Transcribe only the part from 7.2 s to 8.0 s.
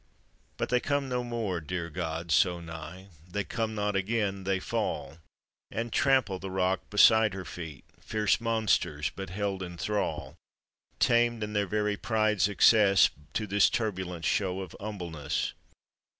her feet,